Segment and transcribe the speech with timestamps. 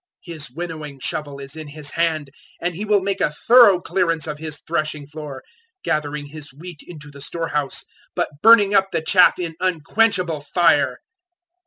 [0.27, 4.25] 003:012 His winnowing shovel is in His hand, and He will make a thorough clearance
[4.25, 5.43] of His threshing floor,
[5.83, 7.85] gathering His wheat into the storehouse,
[8.15, 10.97] but burning up the chaff in unquenchable fire."